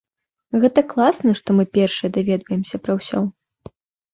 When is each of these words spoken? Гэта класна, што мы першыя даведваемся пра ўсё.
Гэта 0.61 0.83
класна, 0.93 1.35
што 1.39 1.57
мы 1.57 1.65
першыя 1.81 2.09
даведваемся 2.17 2.77
пра 2.89 2.93
ўсё. 3.03 3.19